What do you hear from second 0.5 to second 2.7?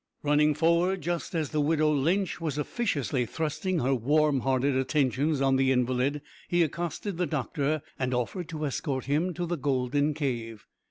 forward just as the widow Lynch was